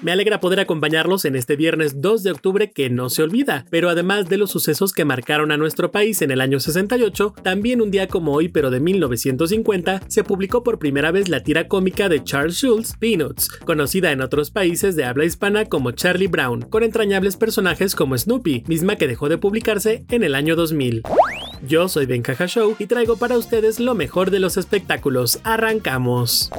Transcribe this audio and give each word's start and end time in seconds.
Me 0.00 0.12
alegra 0.12 0.40
poder 0.40 0.60
acompañarlos 0.60 1.24
en 1.24 1.34
este 1.34 1.56
viernes 1.56 2.00
2 2.00 2.22
de 2.22 2.30
octubre 2.30 2.70
que 2.70 2.88
no 2.88 3.10
se 3.10 3.22
olvida, 3.22 3.64
pero 3.68 3.88
además 3.88 4.28
de 4.28 4.36
los 4.36 4.50
sucesos 4.50 4.92
que 4.92 5.04
marcaron 5.04 5.50
a 5.50 5.56
nuestro 5.56 5.90
país 5.90 6.22
en 6.22 6.30
el 6.30 6.40
año 6.40 6.60
68, 6.60 7.34
también 7.42 7.82
un 7.82 7.90
día 7.90 8.06
como 8.06 8.32
hoy 8.32 8.48
pero 8.48 8.70
de 8.70 8.78
1950 8.78 10.02
se 10.06 10.22
publicó 10.22 10.62
por 10.62 10.78
primera 10.78 11.10
vez 11.10 11.28
la 11.28 11.42
tira 11.42 11.66
cómica 11.66 12.08
de 12.08 12.22
Charles 12.22 12.56
Schulz, 12.58 12.96
Peanuts, 12.96 13.48
conocida 13.64 14.12
en 14.12 14.20
otros 14.20 14.52
países 14.52 14.94
de 14.94 15.04
habla 15.04 15.24
hispana 15.24 15.64
como 15.64 15.90
Charlie 15.90 16.28
Brown, 16.28 16.62
con 16.62 16.84
entrañables 16.84 17.36
personajes 17.36 17.96
como 17.96 18.16
Snoopy, 18.16 18.64
misma 18.68 18.96
que 18.96 19.08
dejó 19.08 19.28
de 19.28 19.38
publicarse 19.38 20.04
en 20.10 20.22
el 20.22 20.36
año 20.36 20.54
2000. 20.54 21.02
Yo 21.66 21.88
soy 21.88 22.06
Ben 22.06 22.22
Show 22.22 22.76
y 22.78 22.86
traigo 22.86 23.16
para 23.16 23.36
ustedes 23.36 23.80
lo 23.80 23.96
mejor 23.96 24.30
de 24.30 24.38
los 24.38 24.56
espectáculos. 24.56 25.40
Arrancamos. 25.42 26.50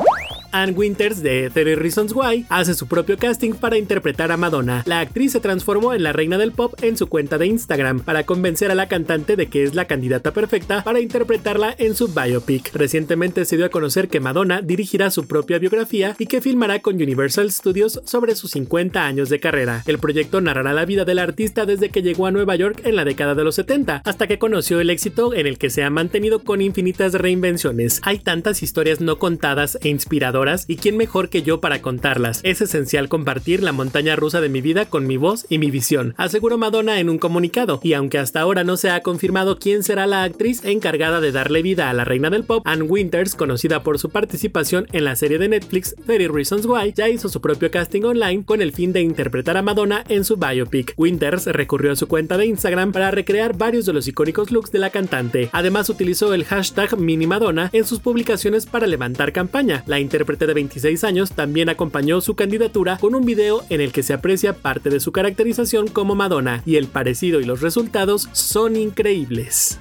Anne 0.52 0.74
Winters 0.74 1.22
de 1.22 1.50
30 1.50 1.82
Reasons 1.82 2.14
Why 2.16 2.46
hace 2.50 2.74
su 2.74 2.88
propio 2.88 3.18
casting 3.18 3.54
para 3.54 3.78
interpretar 3.78 4.32
a 4.32 4.38
Madonna. 4.38 4.84
La 4.86 5.02
actriz 5.02 5.34
se 5.34 5.40
transformó 5.40 5.94
en 5.94 6.04
la 6.04 6.14
reina 6.14 6.38
del 6.38 6.52
pop 6.52 6.74
en 6.82 6.98
su 6.98 7.08
cuenta 7.08 7.38
de 7.38 7.48
Instagram 7.48 8.00
para 8.00 8.26
convencer 8.26 8.72
a 8.72 8.76
la 8.76 8.88
cantante 8.88 9.36
de 9.36 9.48
que 9.48 9.64
es 9.64 9.76
la 9.76 9.86
candidata 9.86 10.32
perfecta 10.32 10.84
para 10.84 11.00
interpretarla 11.00 11.76
en 11.78 11.96
su 11.96 12.08
biopic. 12.08 12.74
Recientemente 12.74 13.46
se 13.46 13.58
dio 13.58 13.66
a 13.66 13.70
conocer 13.70 14.08
que 14.08 14.20
Madonna 14.20 14.62
dirigirá 14.62 15.12
su 15.12 15.28
propia 15.28 15.60
biografía 15.60 16.16
y 16.18 16.26
que 16.26 16.42
filmará 16.42 16.80
con 16.80 16.96
Universal 16.96 17.52
Studios 17.52 18.02
sobre 18.06 18.36
sus 18.36 18.52
50 18.52 19.06
años 19.06 19.30
de 19.30 19.40
carrera. 19.40 19.84
El 19.86 20.00
proyecto 20.00 20.42
narrará 20.42 20.74
la 20.74 20.86
vida 20.86 21.06
del 21.06 21.20
artista 21.20 21.66
desde 21.66 21.90
que 21.90 22.02
llegó 22.02 22.26
a 22.26 22.32
Nueva 22.32 22.56
York 22.56 22.82
en 22.86 22.96
la 22.96 23.06
década 23.06 23.36
de 23.36 23.44
los 23.44 23.56
70 23.56 24.02
hasta 24.06 24.28
que 24.28 24.40
conoció 24.40 24.80
el 24.80 24.90
éxito 24.90 25.34
en 25.34 25.48
el 25.48 25.58
que 25.58 25.70
se 25.70 25.84
ha 25.84 25.90
mantenido 25.90 26.44
con 26.44 26.62
infinitas 26.62 27.14
reinvenciones. 27.14 28.02
Hay 28.04 28.20
tantas 28.20 28.64
historias 28.64 29.02
no 29.02 29.20
contadas 29.20 29.78
e 29.82 29.90
inspiradoras 29.90 30.39
y 30.68 30.78
quién 30.78 30.96
mejor 30.96 31.28
que 31.28 31.44
yo 31.44 31.60
para 31.60 31.82
contarlas. 31.82 32.40
Es 32.44 32.62
esencial 32.62 33.10
compartir 33.10 33.62
la 33.62 33.74
montaña 33.74 34.16
rusa 34.16 34.40
de 34.40 34.48
mi 34.48 34.62
vida 34.62 34.86
con 34.86 35.06
mi 35.06 35.18
voz 35.18 35.46
y 35.50 35.58
mi 35.58 35.70
visión, 35.70 36.14
aseguró 36.16 36.58
Madonna 36.58 37.00
en 37.00 37.10
un 37.10 37.18
comunicado, 37.18 37.82
y 37.84 37.92
aunque 37.92 38.20
hasta 38.20 38.40
ahora 38.40 38.64
no 38.64 38.78
se 38.78 38.90
ha 38.90 39.02
confirmado 39.02 39.60
quién 39.60 39.84
será 39.84 40.08
la 40.08 40.24
actriz 40.24 40.64
encargada 40.64 41.20
de 41.20 41.34
darle 41.34 41.62
vida 41.62 41.90
a 41.90 41.94
la 41.94 42.06
reina 42.06 42.30
del 42.30 42.46
pop, 42.46 42.64
Anne 42.66 42.84
Winters, 42.84 43.36
conocida 43.36 43.84
por 43.84 44.00
su 44.00 44.10
participación 44.10 44.88
en 44.94 45.04
la 45.04 45.18
serie 45.18 45.40
de 45.40 45.50
Netflix 45.50 45.94
30 46.06 46.34
Reasons 46.34 46.66
Why, 46.66 46.94
ya 46.96 47.10
hizo 47.10 47.28
su 47.28 47.42
propio 47.42 47.70
casting 47.70 48.04
online 48.04 48.46
con 48.46 48.62
el 48.62 48.72
fin 48.72 48.94
de 48.94 49.02
interpretar 49.02 49.58
a 49.58 49.62
Madonna 49.62 50.06
en 50.08 50.24
su 50.24 50.38
biopic. 50.38 50.94
Winters 50.96 51.48
recurrió 51.48 51.92
a 51.92 51.96
su 51.98 52.08
cuenta 52.08 52.38
de 52.38 52.46
Instagram 52.46 52.94
para 52.94 53.12
recrear 53.12 53.58
varios 53.58 53.86
de 53.86 53.94
los 53.94 54.08
icónicos 54.08 54.52
looks 54.52 54.72
de 54.72 54.80
la 54.80 54.90
cantante. 54.90 55.50
Además 55.52 55.90
utilizó 55.90 56.34
el 56.34 56.46
hashtag 56.46 56.98
MiniMadonna 56.98 57.70
en 57.74 57.86
sus 57.86 58.00
publicaciones 58.00 58.66
para 58.66 58.88
levantar 58.88 59.34
campaña. 59.34 59.84
La 59.86 60.00
de 60.38 60.54
26 60.54 61.04
años 61.04 61.32
también 61.32 61.70
acompañó 61.70 62.22
su 62.22 62.36
candidatura 62.36 62.98
con 62.98 63.16
un 63.16 63.26
video 63.26 63.64
en 63.70 63.82
el 63.82 63.92
que 63.92 64.04
se 64.04 64.14
aprecia 64.14 64.54
parte 64.54 64.90
de 64.90 65.00
su 65.00 65.12
caracterización 65.12 65.88
como 65.88 66.16
Madonna 66.16 66.62
y 66.66 66.76
el 66.76 66.88
parecido 66.88 67.40
y 67.40 67.46
los 67.46 67.62
resultados 67.62 68.30
son 68.34 68.76
increíbles. 68.76 69.80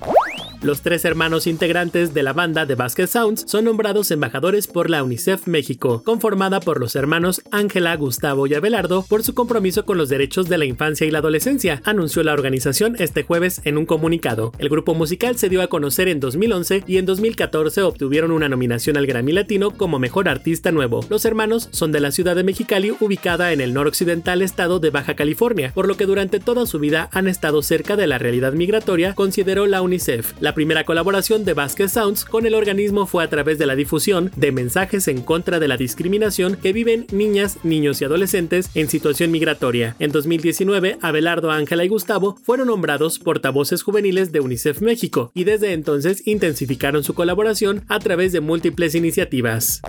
Los 0.60 0.82
tres 0.82 1.04
hermanos 1.04 1.46
integrantes 1.46 2.14
de 2.14 2.24
la 2.24 2.32
banda 2.32 2.66
de 2.66 2.74
Basket 2.74 3.06
Sounds 3.06 3.44
son 3.46 3.66
nombrados 3.66 4.10
embajadores 4.10 4.66
por 4.66 4.90
la 4.90 5.04
UNICEF 5.04 5.46
México, 5.46 6.02
conformada 6.04 6.58
por 6.58 6.80
los 6.80 6.96
hermanos 6.96 7.42
Ángela, 7.52 7.94
Gustavo 7.94 8.48
y 8.48 8.54
Abelardo 8.54 9.04
por 9.08 9.22
su 9.22 9.34
compromiso 9.34 9.84
con 9.84 9.98
los 9.98 10.08
derechos 10.08 10.48
de 10.48 10.58
la 10.58 10.64
infancia 10.64 11.06
y 11.06 11.12
la 11.12 11.20
adolescencia, 11.20 11.80
anunció 11.84 12.24
la 12.24 12.32
organización 12.32 12.96
este 12.98 13.22
jueves 13.22 13.60
en 13.62 13.78
un 13.78 13.86
comunicado. 13.86 14.52
El 14.58 14.68
grupo 14.68 14.94
musical 14.94 15.36
se 15.36 15.48
dio 15.48 15.62
a 15.62 15.68
conocer 15.68 16.08
en 16.08 16.18
2011 16.18 16.82
y 16.88 16.96
en 16.96 17.06
2014 17.06 17.82
obtuvieron 17.82 18.32
una 18.32 18.48
nominación 18.48 18.96
al 18.96 19.06
Grammy 19.06 19.30
Latino 19.30 19.70
como 19.70 20.00
Mejor 20.00 20.28
Artista 20.28 20.72
Nuevo. 20.72 21.06
Los 21.08 21.24
hermanos 21.24 21.68
son 21.70 21.92
de 21.92 22.00
la 22.00 22.10
ciudad 22.10 22.34
de 22.34 22.42
Mexicali, 22.42 22.92
ubicada 22.98 23.52
en 23.52 23.60
el 23.60 23.74
noroccidental 23.74 24.42
estado 24.42 24.80
de 24.80 24.90
Baja 24.90 25.14
California, 25.14 25.70
por 25.72 25.86
lo 25.86 25.96
que 25.96 26.06
durante 26.06 26.40
toda 26.40 26.66
su 26.66 26.80
vida 26.80 27.08
han 27.12 27.28
estado 27.28 27.62
cerca 27.62 27.94
de 27.94 28.08
la 28.08 28.18
realidad 28.18 28.54
migratoria, 28.54 29.14
consideró 29.14 29.66
la 29.66 29.82
UNICEF. 29.82 30.32
Primera 30.54 30.84
colaboración 30.84 31.44
de 31.44 31.54
Basket 31.54 31.88
Sounds 31.88 32.25
con 32.25 32.47
el 32.47 32.54
organismo 32.54 33.06
fue 33.06 33.25
a 33.25 33.28
través 33.28 33.59
de 33.59 33.66
la 33.66 33.75
difusión 33.75 34.31
de 34.36 34.53
mensajes 34.53 35.09
en 35.09 35.22
contra 35.22 35.59
de 35.59 35.69
la 35.69 35.76
discriminación 35.76 36.56
que 36.56 36.72
viven 36.72 37.06
niñas, 37.12 37.59
niños 37.64 38.00
y 38.00 38.04
adolescentes 38.04 38.70
en 38.75 38.88
situación 38.88 39.31
migratoria. 39.31 39.97
En 39.98 40.12
2019, 40.12 40.98
Abelardo, 41.00 41.50
Ángela 41.50 41.84
y 41.84 41.88
Gustavo 41.88 42.36
fueron 42.42 42.69
nombrados 42.69 43.19
portavoces 43.19 43.82
juveniles 43.82 44.32
de 44.32 44.41
UNICEF 44.41 44.81
México 44.81 45.31
y 45.34 45.44
desde 45.44 45.72
entonces 45.72 46.26
intensificaron 46.26 47.04
su 47.04 47.15
colaboración 47.15 47.84
a 47.88 47.98
través 47.98 48.32
de 48.32 48.41
múltiples 48.41 48.94
iniciativas. 48.94 49.82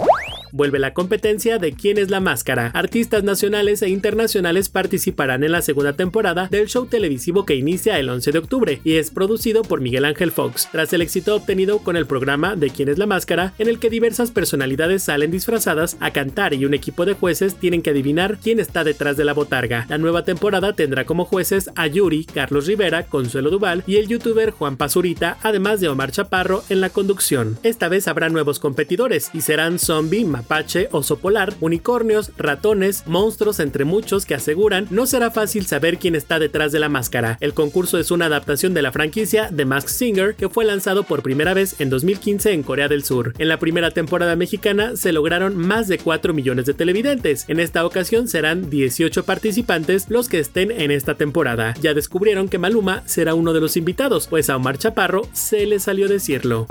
Vuelve 0.51 0.79
la 0.79 0.93
competencia 0.93 1.59
de 1.59 1.73
quién 1.73 1.97
es 1.97 2.09
la 2.09 2.19
máscara. 2.19 2.71
Artistas 2.73 3.23
nacionales 3.23 3.81
e 3.81 3.89
internacionales 3.89 4.69
participarán 4.69 5.43
en 5.43 5.51
la 5.51 5.61
segunda 5.61 5.93
temporada 5.93 6.47
del 6.49 6.67
show 6.67 6.85
televisivo 6.85 7.45
que 7.45 7.55
inicia 7.55 7.99
el 7.99 8.09
11 8.09 8.31
de 8.31 8.39
octubre 8.39 8.81
y 8.83 8.95
es 8.95 9.11
producido 9.11 9.61
por 9.61 9.81
Miguel 9.81 10.05
Ángel 10.05 10.31
Fox, 10.31 10.67
tras 10.71 10.91
el 10.93 11.01
éxito 11.01 11.35
obtenido 11.35 11.79
con 11.79 11.95
el 11.95 12.05
programa 12.05 12.55
de 12.55 12.69
quién 12.69 12.89
es 12.89 12.97
la 12.97 13.05
máscara, 13.05 13.53
en 13.59 13.67
el 13.67 13.79
que 13.79 13.89
diversas 13.89 14.31
personalidades 14.31 15.03
salen 15.03 15.31
disfrazadas 15.31 15.97
a 15.99 16.11
cantar 16.11 16.53
y 16.53 16.65
un 16.65 16.73
equipo 16.73 17.05
de 17.05 17.13
jueces 17.13 17.55
tienen 17.55 17.81
que 17.81 17.91
adivinar 17.91 18.37
quién 18.41 18.59
está 18.59 18.83
detrás 18.83 19.17
de 19.17 19.25
la 19.25 19.33
botarga. 19.33 19.85
La 19.89 19.97
nueva 19.97 20.23
temporada 20.23 20.73
tendrá 20.73 21.05
como 21.05 21.25
jueces 21.25 21.69
a 21.75 21.87
Yuri, 21.87 22.25
Carlos 22.25 22.67
Rivera, 22.67 23.05
Consuelo 23.05 23.49
Duval 23.49 23.83
y 23.85 23.97
el 23.97 24.07
youtuber 24.07 24.51
Juan 24.51 24.77
Pazurita, 24.77 25.37
además 25.43 25.79
de 25.79 25.89
Omar 25.89 26.11
Chaparro 26.11 26.63
en 26.69 26.81
la 26.81 26.89
conducción. 26.89 27.57
Esta 27.63 27.89
vez 27.89 28.07
habrá 28.07 28.29
nuevos 28.29 28.59
competidores 28.59 29.29
y 29.33 29.41
serán 29.41 29.79
Zombie, 29.79 30.25
mapache, 30.39 30.87
oso 30.91 31.19
polar, 31.19 31.53
unicornios, 31.59 32.31
ratones, 32.37 33.03
monstruos 33.05 33.59
entre 33.59 33.83
muchos 33.83 34.25
que 34.25 34.35
aseguran 34.35 34.87
no 34.89 35.05
será 35.05 35.31
fácil 35.31 35.65
saber 35.65 35.97
quién 35.97 36.15
está 36.15 36.39
detrás 36.39 36.71
de 36.71 36.79
la 36.79 36.87
máscara. 36.87 37.37
El 37.41 37.53
concurso 37.53 37.97
es 37.97 38.09
una 38.09 38.27
adaptación 38.27 38.73
de 38.73 38.81
la 38.81 38.93
franquicia 38.93 39.49
The 39.53 39.65
Mask 39.65 39.89
Singer 39.89 40.35
que 40.35 40.47
fue 40.47 40.63
lanzado 40.63 41.03
por 41.03 41.23
primera 41.23 41.53
vez 41.53 41.79
en 41.81 41.89
2015 41.89 42.53
en 42.53 42.63
Corea 42.63 42.87
del 42.87 43.03
Sur. 43.03 43.33
En 43.37 43.49
la 43.49 43.59
primera 43.59 43.91
temporada 43.91 44.37
mexicana 44.37 44.95
se 44.95 45.11
lograron 45.11 45.57
más 45.57 45.89
de 45.89 45.97
4 45.97 46.33
millones 46.33 46.65
de 46.65 46.73
televidentes. 46.73 47.43
En 47.49 47.59
esta 47.59 47.85
ocasión 47.85 48.29
serán 48.29 48.69
18 48.69 49.25
participantes 49.25 50.09
los 50.09 50.29
que 50.29 50.39
estén 50.39 50.71
en 50.71 50.91
esta 50.91 51.15
temporada. 51.15 51.73
Ya 51.81 51.93
descubrieron 51.93 52.47
que 52.47 52.59
Maluma 52.59 53.03
será 53.05 53.33
uno 53.33 53.51
de 53.51 53.59
los 53.59 53.75
invitados, 53.75 54.27
pues 54.27 54.49
a 54.49 54.55
Omar 54.55 54.77
Chaparro 54.77 55.23
se 55.33 55.65
le 55.65 55.79
salió 55.79 56.07
decirlo 56.07 56.67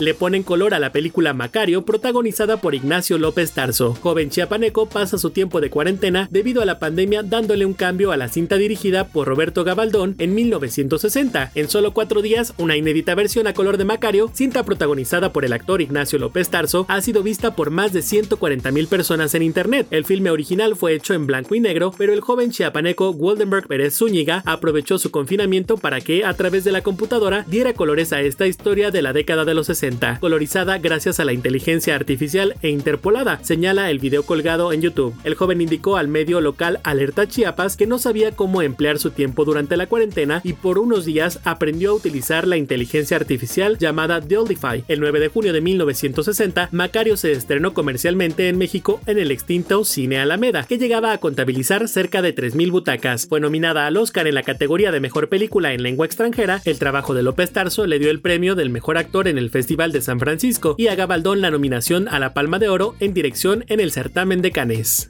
le 0.00 0.14
ponen 0.14 0.42
color 0.42 0.74
a 0.74 0.78
la 0.78 0.92
película 0.92 1.34
Macario 1.34 1.84
protagonizada 1.84 2.56
por 2.56 2.74
Ignacio 2.74 2.99
López 3.08 3.52
Tarso. 3.52 3.94
Joven 3.94 4.30
chiapaneco 4.30 4.88
pasa 4.88 5.18
su 5.18 5.30
tiempo 5.30 5.60
de 5.60 5.70
cuarentena 5.70 6.28
debido 6.30 6.62
a 6.62 6.64
la 6.64 6.78
pandemia 6.78 7.22
dándole 7.22 7.64
un 7.66 7.74
cambio 7.74 8.12
a 8.12 8.16
la 8.16 8.28
cinta 8.28 8.56
dirigida 8.56 9.08
por 9.08 9.26
Roberto 9.26 9.64
Gabaldón 9.64 10.14
en 10.18 10.34
1960. 10.34 11.52
En 11.54 11.68
solo 11.68 11.92
cuatro 11.92 12.22
días, 12.22 12.54
una 12.58 12.76
inédita 12.76 13.14
versión 13.14 13.46
a 13.46 13.54
color 13.54 13.78
de 13.78 13.84
Macario, 13.84 14.30
cinta 14.34 14.64
protagonizada 14.64 15.32
por 15.32 15.44
el 15.44 15.52
actor 15.52 15.80
Ignacio 15.80 16.18
López 16.18 16.50
Tarso, 16.50 16.86
ha 16.88 17.00
sido 17.00 17.22
vista 17.22 17.56
por 17.56 17.70
más 17.70 17.92
de 17.92 18.02
140 18.02 18.70
mil 18.70 18.86
personas 18.86 19.34
en 19.34 19.42
internet. 19.42 19.86
El 19.90 20.04
filme 20.04 20.30
original 20.30 20.76
fue 20.76 20.94
hecho 20.94 21.14
en 21.14 21.26
blanco 21.26 21.54
y 21.54 21.60
negro, 21.60 21.92
pero 21.96 22.12
el 22.12 22.20
joven 22.20 22.50
chiapaneco 22.50 23.10
Waldenberg 23.10 23.66
Pérez 23.66 23.96
Zúñiga 23.96 24.42
aprovechó 24.46 24.98
su 24.98 25.10
confinamiento 25.10 25.76
para 25.76 26.00
que, 26.00 26.24
a 26.24 26.34
través 26.34 26.64
de 26.64 26.72
la 26.72 26.82
computadora, 26.82 27.44
diera 27.48 27.72
colores 27.72 28.12
a 28.12 28.20
esta 28.20 28.46
historia 28.46 28.90
de 28.90 29.02
la 29.02 29.12
década 29.12 29.44
de 29.44 29.54
los 29.54 29.66
60 29.66 30.18
colorizada 30.20 30.78
gracias 30.78 31.20
a 31.20 31.24
la 31.24 31.32
inteligencia 31.32 31.94
artificial 31.94 32.54
e 32.62 32.68
interpolada, 32.90 33.38
señala 33.44 33.88
el 33.88 34.00
video 34.00 34.24
colgado 34.24 34.72
en 34.72 34.82
YouTube. 34.82 35.14
El 35.22 35.36
joven 35.36 35.60
indicó 35.60 35.96
al 35.96 36.08
medio 36.08 36.40
local 36.40 36.80
Alerta 36.82 37.28
Chiapas 37.28 37.76
que 37.76 37.86
no 37.86 38.00
sabía 38.00 38.32
cómo 38.32 38.62
emplear 38.62 38.98
su 38.98 39.12
tiempo 39.12 39.44
durante 39.44 39.76
la 39.76 39.86
cuarentena 39.86 40.40
y 40.42 40.54
por 40.54 40.76
unos 40.76 41.04
días 41.04 41.38
aprendió 41.44 41.92
a 41.92 41.94
utilizar 41.94 42.48
la 42.48 42.56
inteligencia 42.56 43.16
artificial 43.16 43.78
llamada 43.78 44.18
Deldify. 44.18 44.82
El 44.88 44.98
9 44.98 45.20
de 45.20 45.28
junio 45.28 45.52
de 45.52 45.60
1960, 45.60 46.68
Macario 46.72 47.16
se 47.16 47.30
estrenó 47.30 47.74
comercialmente 47.74 48.48
en 48.48 48.58
México 48.58 49.00
en 49.06 49.20
el 49.20 49.30
extinto 49.30 49.84
Cine 49.84 50.18
Alameda, 50.18 50.64
que 50.64 50.78
llegaba 50.78 51.12
a 51.12 51.18
contabilizar 51.18 51.86
cerca 51.86 52.22
de 52.22 52.34
3.000 52.34 52.72
butacas. 52.72 53.28
Fue 53.28 53.38
nominada 53.38 53.86
al 53.86 53.98
Oscar 53.98 54.26
en 54.26 54.34
la 54.34 54.42
categoría 54.42 54.90
de 54.90 54.98
Mejor 54.98 55.28
Película 55.28 55.72
en 55.74 55.84
Lengua 55.84 56.06
Extranjera. 56.06 56.60
El 56.64 56.80
trabajo 56.80 57.14
de 57.14 57.22
López 57.22 57.52
Tarso 57.52 57.86
le 57.86 58.00
dio 58.00 58.10
el 58.10 58.20
premio 58.20 58.56
del 58.56 58.70
Mejor 58.70 58.98
Actor 58.98 59.28
en 59.28 59.38
el 59.38 59.50
Festival 59.50 59.92
de 59.92 60.00
San 60.00 60.18
Francisco 60.18 60.74
y 60.76 60.88
a 60.88 60.96
Gabaldón 60.96 61.40
la 61.40 61.52
nominación 61.52 62.08
a 62.08 62.18
la 62.18 62.34
Palma 62.34 62.58
de 62.58 62.68
Oro 62.68 62.79
en 63.00 63.14
dirección 63.14 63.64
en 63.68 63.80
el 63.80 63.92
certamen 63.92 64.42
de 64.42 64.50
Cannes. 64.50 65.08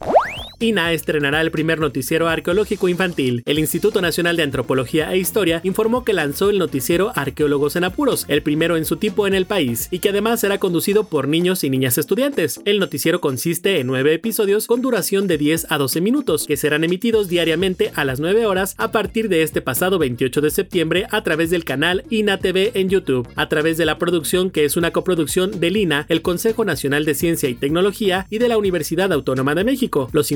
INA 0.60 0.92
estrenará 0.92 1.40
el 1.40 1.50
primer 1.50 1.78
noticiero 1.78 2.28
arqueológico 2.28 2.88
infantil. 2.90 3.42
El 3.46 3.58
Instituto 3.58 4.02
Nacional 4.02 4.36
de 4.36 4.42
Antropología 4.42 5.10
e 5.10 5.18
Historia 5.18 5.62
informó 5.64 6.04
que 6.04 6.12
lanzó 6.12 6.50
el 6.50 6.58
noticiero 6.58 7.12
Arqueólogos 7.14 7.76
en 7.76 7.84
Apuros, 7.84 8.26
el 8.28 8.42
primero 8.42 8.76
en 8.76 8.84
su 8.84 8.96
tipo 8.96 9.26
en 9.26 9.34
el 9.34 9.46
país, 9.46 9.88
y 9.90 10.00
que 10.00 10.10
además 10.10 10.40
será 10.40 10.58
conducido 10.58 11.04
por 11.04 11.28
niños 11.28 11.64
y 11.64 11.70
niñas 11.70 11.96
estudiantes. 11.96 12.60
El 12.66 12.78
noticiero 12.78 13.22
consiste 13.22 13.80
en 13.80 13.86
nueve 13.86 14.12
episodios 14.12 14.66
con 14.66 14.82
duración 14.82 15.26
de 15.26 15.38
10 15.38 15.68
a 15.70 15.78
12 15.78 16.02
minutos, 16.02 16.46
que 16.46 16.58
serán 16.58 16.84
emitidos 16.84 17.28
diariamente 17.28 17.90
a 17.94 18.04
las 18.04 18.20
9 18.20 18.44
horas 18.44 18.74
a 18.76 18.92
partir 18.92 19.30
de 19.30 19.42
este 19.42 19.62
pasado 19.62 19.98
28 19.98 20.42
de 20.42 20.50
septiembre 20.50 21.06
a 21.10 21.22
través 21.22 21.48
del 21.48 21.64
canal 21.64 22.04
INA 22.10 22.36
TV 22.36 22.72
en 22.74 22.90
YouTube, 22.90 23.26
a 23.34 23.48
través 23.48 23.78
de 23.78 23.86
la 23.86 23.96
producción 23.96 24.50
que 24.50 24.66
es 24.66 24.76
una 24.76 24.90
coproducción 24.90 25.58
del 25.58 25.78
INA, 25.78 26.04
el 26.10 26.20
Consejo 26.20 26.66
Nacional 26.66 27.06
de 27.06 27.14
Ciencia 27.14 27.48
y 27.48 27.54
Tecnología 27.54 28.26
y 28.28 28.38
de 28.38 28.48
la 28.48 28.58
Universidad 28.58 29.10
Autónoma 29.10 29.54
de 29.54 29.64
México. 29.64 30.10
Los 30.12 30.30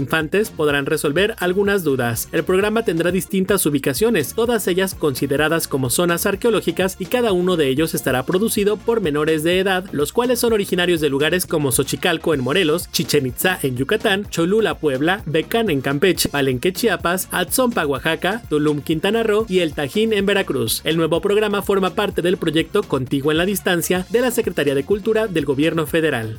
podrán 0.57 0.87
resolver 0.87 1.35
algunas 1.39 1.83
dudas. 1.83 2.29
El 2.31 2.45
programa 2.45 2.85
tendrá 2.85 3.11
distintas 3.11 3.67
ubicaciones, 3.67 4.33
todas 4.35 4.69
ellas 4.69 4.95
consideradas 4.95 5.67
como 5.67 5.91
zonas 5.91 6.25
arqueológicas 6.25 6.97
y 7.01 7.07
cada 7.07 7.33
uno 7.33 7.57
de 7.57 7.67
ellos 7.67 7.95
estará 7.95 8.25
producido 8.25 8.77
por 8.77 9.01
menores 9.01 9.43
de 9.43 9.59
edad, 9.59 9.87
los 9.91 10.13
cuales 10.13 10.39
son 10.39 10.53
originarios 10.53 11.01
de 11.01 11.11
lugares 11.11 11.47
como 11.47 11.73
Xochicalco 11.73 12.33
en 12.33 12.43
Morelos, 12.43 12.89
Chichen 12.93 13.27
Itza 13.27 13.59
en 13.63 13.77
Yucatán, 13.77 14.31
Cholula, 14.31 14.79
Puebla, 14.79 15.23
Becán 15.27 15.69
en 15.69 15.81
Campeche, 15.81 16.29
Palenque, 16.29 16.73
Chiapas, 16.73 17.27
Atzompa, 17.33 17.85
Oaxaca, 17.85 18.43
Tulum, 18.49 18.83
Quintana 18.83 19.25
Roo 19.25 19.47
y 19.49 19.61
El 19.61 19.75
Tajín 19.75 20.13
en 20.13 20.27
Veracruz. 20.27 20.81
El 20.85 20.97
nuevo 20.97 21.21
programa 21.21 21.61
forma 21.63 21.97
parte 21.97 22.23
del 22.23 22.37
proyecto 22.37 22.85
Contigo 22.85 23.33
en 23.33 23.39
la 23.39 23.47
Distancia 23.47 24.07
de 24.11 24.21
la 24.21 24.31
Secretaría 24.31 24.77
de 24.77 24.85
Cultura 24.85 25.27
del 25.27 25.45
Gobierno 25.45 25.89
Federal. 25.89 26.39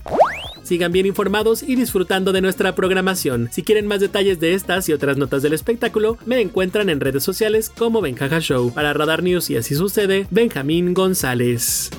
Sigan 0.65 0.91
bien 0.91 1.05
informados 1.05 1.61
y 1.61 1.75
disfrutando 1.75 2.33
de 2.33 2.41
nuestra 2.41 2.73
programación. 2.73 3.49
Si 3.51 3.61
quieren 3.61 3.85
más 3.85 3.99
detalles 3.99 4.39
de 4.39 4.55
estas 4.55 4.89
y 4.89 4.93
otras 4.93 5.15
notas 5.15 5.43
del 5.43 5.53
espectáculo, 5.53 6.17
me 6.25 6.41
encuentran 6.41 6.89
en 6.89 6.99
redes 6.99 7.23
sociales 7.23 7.69
como 7.69 8.01
Benjaja 8.01 8.39
Show. 8.39 8.73
Para 8.73 8.91
Radar 8.91 9.21
News 9.21 9.51
y 9.51 9.57
así 9.57 9.75
sucede, 9.75 10.25
Benjamín 10.31 10.95
González. 10.95 11.91